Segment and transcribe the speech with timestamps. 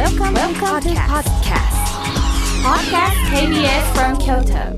[0.00, 1.76] Welcome, Welcome to podcast.
[2.64, 4.72] Podcast KBS from Kyoto.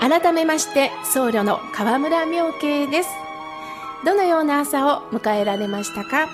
[0.00, 3.08] 改めまして僧侶の河村明慶です
[4.04, 6.28] どのような朝を迎えられましたか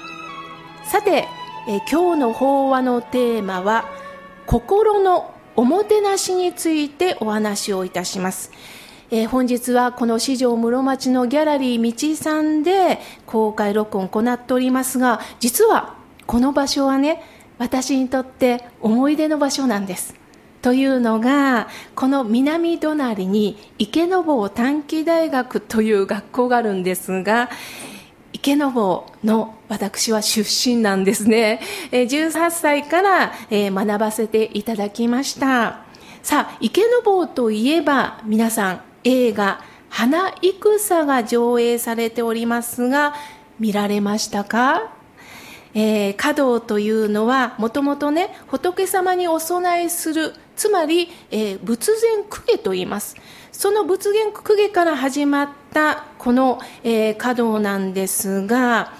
[0.91, 1.29] さて
[1.69, 3.85] え今日の法話のテーマは
[4.47, 8.51] 心のおもてなしについてお話をいたします。
[9.11, 15.95] えー、本日はこの四条室町のギャラリー道井さんで公開録音を行っておりますが、実は
[16.27, 17.23] この場所はね、
[17.59, 20.15] 私にとって思い出の場所なんです。
[20.61, 27.51] というのが、この南隣に池坊短期大学という学校があるんですが、
[28.35, 31.61] 池坊の私は出身なんですね。
[31.93, 35.85] 18歳から学ばせていただきました。
[36.23, 43.15] さあ、池坊といえば皆さん映画花戦が上映されておりますが、
[43.61, 44.93] 見られましたか？
[45.77, 53.17] えー、華道というのはもともとね仏様にお供えするつまり、えー、仏前公家と言います
[53.55, 58.93] その仏前公家から始まったこの、えー、華道なんですが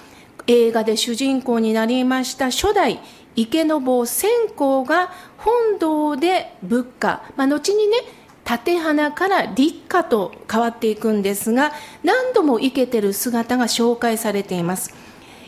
[0.47, 3.01] 映画で主人公になりました初代
[3.35, 7.97] 池坊千光が本堂で仏家、まあ、後にね
[8.45, 14.93] 縦花から立花と変わっていくんですが何度も生けてる姿が紹介されています。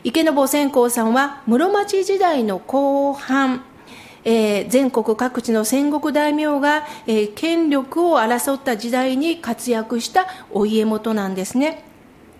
[0.04, 3.64] 池坊千光さんは室町時代の後半
[4.30, 11.86] えー、全国各地の戦国大名が、えー、権力を争った時代に活躍したお家元なんですね。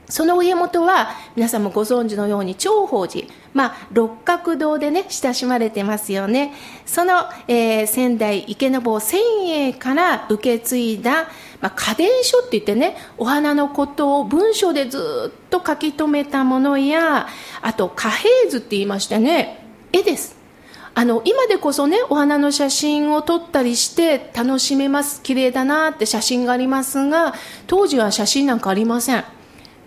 [0.10, 6.54] その家元は皆さんもご存知のように長宝寺、まあ、六角堂でね親しまれてますよね。
[6.86, 11.30] その、えー、仙台池坊千栄から受け継いだ、
[11.62, 17.28] まあ、家電書って言ってねお花のことを文章でずっと書き留めたものや
[17.62, 20.37] あと貨幣図って言いましてね絵です。
[20.98, 25.22] あの今でこそねお花の写真を撮ったりして楽しめます。
[25.22, 27.36] 綺麗だなって写真がありますが
[27.68, 29.24] 当時は写真なんかありません。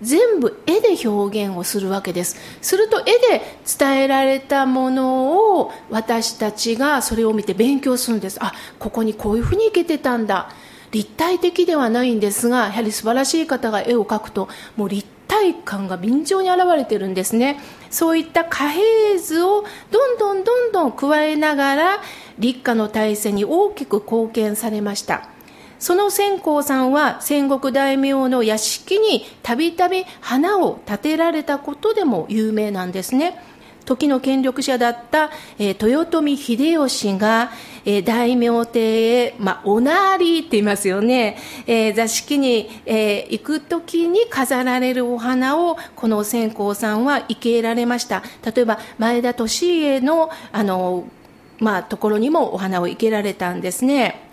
[0.03, 2.37] 全部絵で表現をするわけです。
[2.63, 3.43] すると絵で
[3.77, 8.39] 伝えられたものを私たちがそれを見て勉強するんです。
[8.41, 10.51] あここにこういうふうにいけてたんだ。
[10.93, 17.61] 立体的ではないんですがやはり素晴らしい方が絵を描くともう立体感が便乗に現れてるんですね。
[17.89, 21.99] そういった貨幣図をどんどんどんどん加えながら
[22.39, 25.29] 立夏の体制に大きく貢献されました。
[25.79, 33.41] その千光さんは戦国大名の屋敷にたびたび花を建てられたことでも有名なんですね。
[33.91, 37.51] 時の権力者だった、えー、豊臣秀吉が、
[37.85, 41.37] えー、大名邸へ、まあ、おなりって言いますよね、
[41.67, 48.23] えー、座敷に、えー、行く時に飾られるお花をこの千光さんは生けられました。
[48.45, 51.09] 例えば前田利家のあの、
[51.59, 54.30] まあ、ところにもお花を生けられたんですね。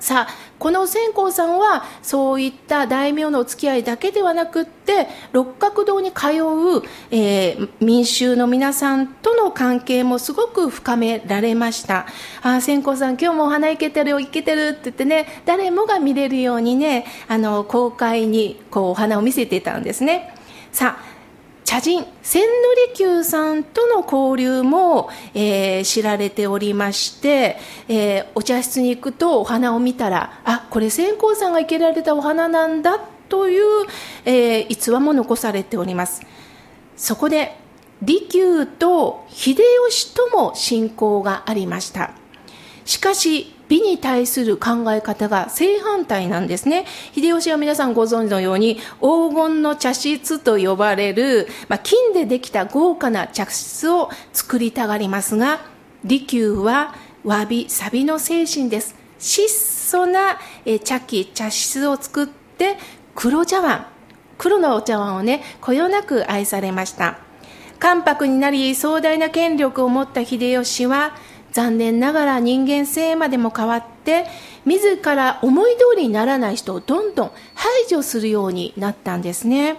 [0.00, 12.06] さあこの千光さんはそういった大名のお付き合いだけではなくって六角堂に通う、えー、民衆の皆さんとの関係もすごく深められました。
[12.42, 20.34] あ千光さん今日もお花いけてるよいけてるって言ってね誰もが見れるようにねあの公開にこうお花を見せていたんですね。
[20.72, 21.17] さあ
[21.68, 27.58] 茶人千利休さんとの交流も、えー、知られておりまして、
[27.88, 33.64] えー、お茶室に行くとお花を見たらあこれ千光さんが生けられたお花なんだという、
[34.24, 36.22] えー、逸話も残されております。
[36.96, 37.58] そこで
[38.00, 42.12] 利休と秀吉とも親交がありました。
[42.86, 46.86] しかし美に対する考え方が正反対なんですね。
[47.14, 55.60] 秀吉は皆さんご存知のように黄金の茶室と呼ばれる、まあ、金でできた豪華な茶室を作りたがりますが、
[56.04, 58.94] 利休はわびさびの精神です。
[59.18, 60.38] 質素な
[60.84, 62.76] 茶器、茶室を作って
[63.14, 63.86] 黒茶碗、
[64.38, 67.18] 黒のお茶碗をね、こよなく愛されました。
[67.78, 71.16] 関白になり壮大な権力を持った秀吉は
[71.52, 74.26] 残念ながら人間性までも変わって
[74.64, 79.78] 自ら思い通りにならない人をどんどん排除するようになったんですね。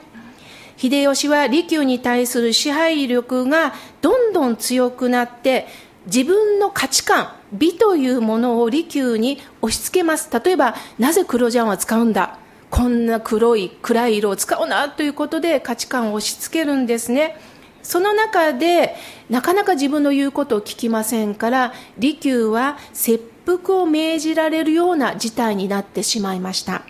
[0.77, 5.67] 秀吉は利休に対する支配力がどんどん強くなって
[6.05, 10.29] 自分の価値観美というものを利休に押し付けます。
[10.43, 12.37] 例えばなぜ黒ジャンは使うんだ？
[12.69, 17.35] こんな黒い暗い色を使うなということで価値観を押し付けるんですね。
[17.83, 18.95] その中で
[19.29, 26.83] なかなか自分の言うことを聞きませんから利休は切腹を命じられるような事態になってしまいました。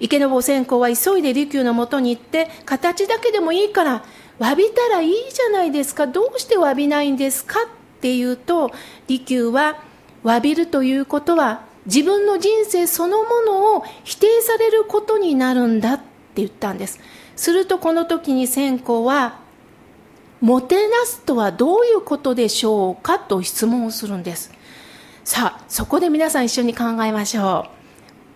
[0.00, 4.04] 池坊専攻は急いで利休のもとに行って形だけでもいいから
[4.40, 6.08] 詫びたらいいじゃないですか。
[6.08, 8.72] どうして詫びないんですかっていうと
[9.06, 9.80] 利休は
[10.24, 16.04] 詫びるということは自分の人生そのものを否定されることになるんだって
[16.36, 16.98] 言ったんです。
[17.36, 19.41] するとこの時に先公は
[20.42, 24.52] もてなすとはどういうことでしょうかと質問をするんです
[25.24, 27.68] さあそこで皆さん一緒に考えましょ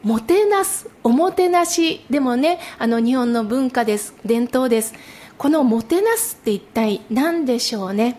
[0.04, 4.94] うもてなす、おもてなしでもね、あの日本の文化です、伝統です。
[5.36, 8.16] このもてなすって一体何でしょうね？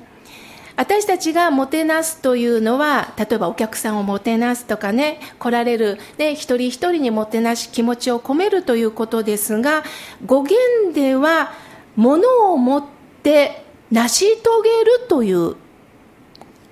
[0.75, 9.83] 私たちがもてなすというのは、例えばお客さんをもてなすとかね、来られる、ね、一人一人にもてなし気持ちを込めるということですが、
[10.25, 11.53] 語源では、
[11.95, 12.85] ものを持っ
[13.23, 15.55] て成し遂げるという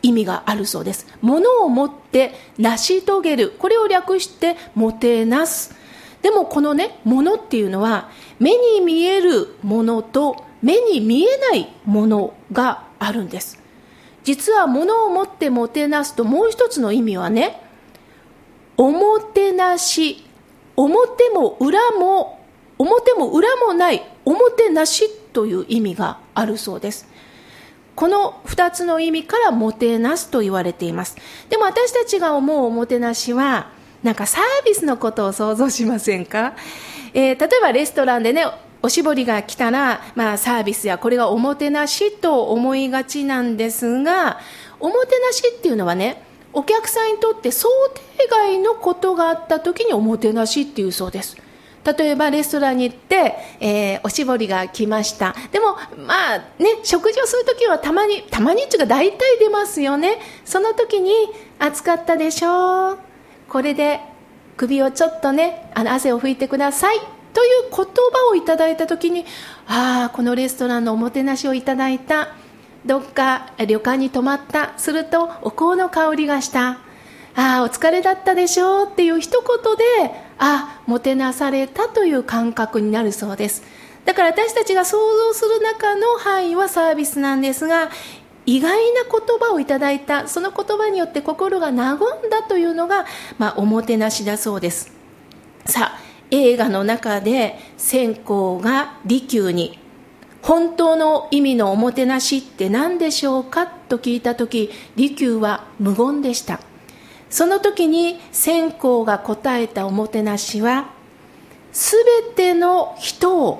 [0.02, 1.08] 意味があるそうです。
[1.22, 3.54] ものを持って成し遂げる。
[3.58, 5.76] これを略してもてなす。
[6.22, 8.10] でもこのね、ものっていうのは
[8.40, 13.60] 目に見えるものと目に見えないものがあるんです。
[14.24, 17.62] 実はものを持ってもてなすともう一つの意味はね、
[18.78, 20.26] おもてなし、
[20.76, 22.44] 表も裏も、
[22.78, 27.08] 表も裏もないおもてなしという意味があるそうです。
[27.96, 31.16] この2つの意味からもてなすと言われています。
[31.50, 33.72] でも私たちが思うおもてなしは
[34.04, 36.54] なんかサービスのことを想像しませんか、
[37.14, 38.46] えー、例えばレストランでね
[38.84, 44.40] おしぼりが来たら、まあ、サービスやこれがおもてなしと思いがちなんですが
[44.80, 46.22] おもてなしっていうのはね
[46.54, 47.68] お客さんにとって想
[48.18, 51.36] 定外のことがあった時におもてなしっていうそうです。
[51.86, 55.36] 例えばレストランに行って、えー、おしぼりが来ました。
[55.52, 55.78] でも
[56.08, 60.18] まあね食事をするときはたまにたまにっていうか大体出ますよね。
[60.44, 61.12] その時に
[61.60, 62.98] 暑かったでしょう。
[63.48, 64.00] これで
[64.58, 67.00] 首をちょっとねあの汗を拭いてください。
[67.34, 69.26] という言葉をいただいた時に
[69.68, 72.30] ああこのレストランのおもてなしをいただいた。
[72.86, 74.74] どっか旅館に泊まった。
[74.78, 76.80] するとお香の香りがした。
[77.36, 78.88] ああお疲れだったでしょう。
[78.90, 83.64] っていう一言であもてなされたという感覚になるそうです。
[84.06, 87.90] だから私たちが想像する中の範囲はサービスなんですが
[88.46, 92.00] 意外な言葉をいただいたその言葉によって心が和ん
[92.30, 93.06] だというのが、
[93.40, 94.92] まあ、おもてなしだそうです。
[95.66, 96.00] さあ
[96.32, 99.80] 映画の中で線香が利休に
[100.42, 106.60] 本当の意味のおもてなしって何でしょうかと聞いた時利休は無言でした。
[107.36, 110.86] その時に線香が答えたおもてなしは
[111.74, 111.98] す
[112.30, 113.60] べての人を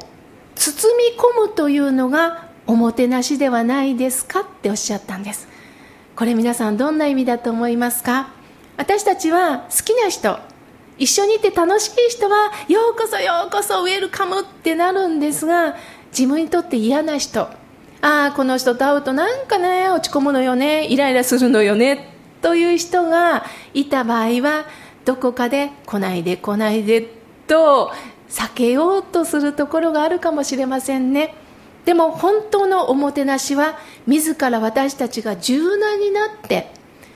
[0.56, 5.50] 包み込むというのがおもてなしではないですかっておっしゃったんです。
[6.16, 8.30] これ皆さんどんな意味だと思いますか？
[8.78, 10.40] 私たちは好きな人
[10.98, 15.76] 一緒にいて楽しい人はようこそようこそウェルカムってなるんですが
[16.18, 17.50] 自分にとって嫌な人あ
[18.02, 22.15] あこの人と会うとなんかね落ち込むのよねイライラするのよね
[22.46, 23.44] という人が
[23.74, 24.68] いた場合は
[25.04, 27.02] どこかで来ないで来ないで
[27.48, 27.92] と
[28.30, 31.34] 避けようとするところがあるかもしれませんね。
[31.86, 36.72] でも本当のおもてなしは自ら私たちが柔軟になって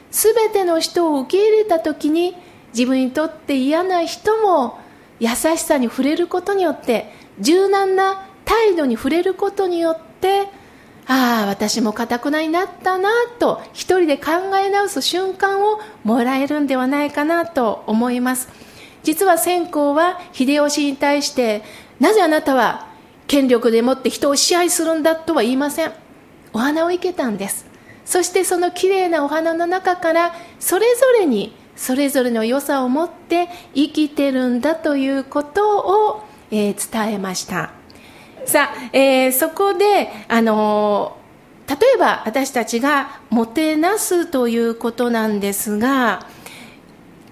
[0.10, 2.36] 全ての人を受け入れた時に
[2.74, 4.80] 自分にとって嫌な人も
[5.20, 10.48] 優しさに触れることによって柔軟な態度に触れることによって
[11.12, 18.48] ああ私もかたくなになったなと一人で考え直す瞬間をもらえるんではないかなと思います。
[19.02, 21.64] 実は先行は秀吉に対して
[22.00, 22.90] なぜあなたは
[23.26, 25.94] 権力でもって人を支配するんだとは言いません。
[26.54, 27.66] お花を生けたんです。
[28.06, 35.80] そしてそのきれいなお花の中からそれぞれにそれぞれの良さを持って生きてるんだということ
[36.12, 37.79] を、えー、伝えました。
[38.46, 46.26] さあ、えー、そこで、あのー、例えば私たちがもてなすということなんですが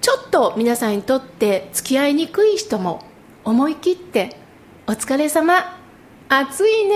[0.01, 3.03] ちょっと皆さんにとって付き合いにくい人も
[3.43, 4.37] 思い切って
[4.87, 5.77] 「お疲れ様
[6.29, 6.95] 暑いね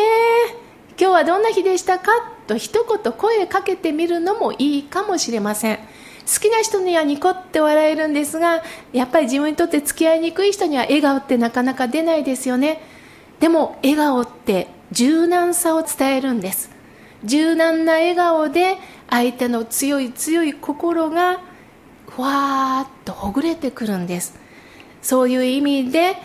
[1.00, 2.12] 今日はどんな日でしたか?」
[2.48, 8.64] と一言声かけてみるのもいいかもしれません好きな人にはニコって笑えるんですが
[8.94, 12.82] やっぱり自分にとって付き合いにくい人には笑顔ってなかなか出ないですよね
[13.42, 16.70] でも笑顔って柔軟さを伝えるんです。
[17.24, 18.78] 柔軟な笑顔で
[19.10, 21.42] 相手の強い強い心が
[22.08, 24.40] ふわーっとほぐれてくるんです。
[25.02, 26.18] そういう意味で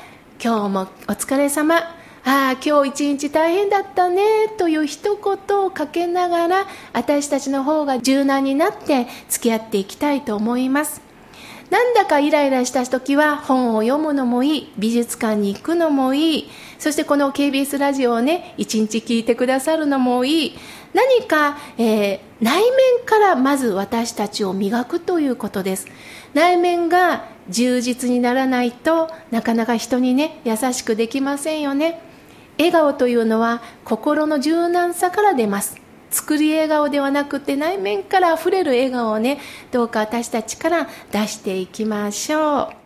[0.45, 1.77] 今日もお疲れ様。
[1.77, 1.87] あ
[2.25, 4.49] あ今日一日大変だったね。
[4.59, 11.06] という一言をかけながら私たちの方が柔軟になって付き合っていきたいと思います。
[11.71, 16.51] なんだかイライラした時は本を読むのもいい美術館に行くのもいい。
[16.79, 20.59] そしてこの KBS ラジオをね一日聞いてくださるのもいい。
[20.95, 25.89] 何か、えー、内面からまず私たちを磨くということです。
[26.35, 32.01] 内面が充実にならないとなかなか人にね優しくできませんよね。
[32.59, 35.86] 笑顔というのは心の柔軟さから出ます。
[36.17, 39.39] 作り笑顔ではなくて内面から溢れる笑顔をね
[39.71, 42.86] どうか私たちから出していきましょう。